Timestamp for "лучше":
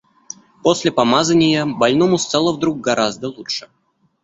3.29-3.69